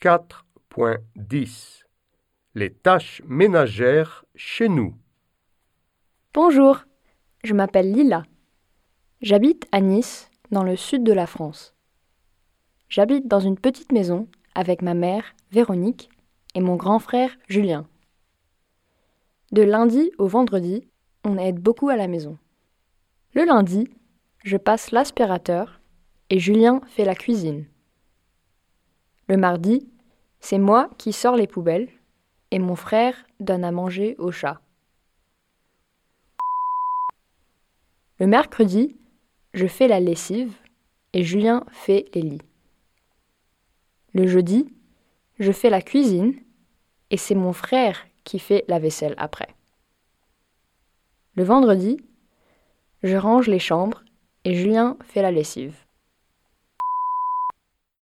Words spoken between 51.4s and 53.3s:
vendredi, je